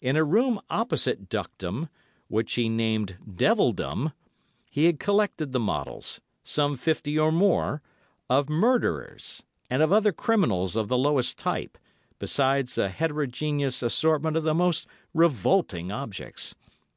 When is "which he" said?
2.28-2.68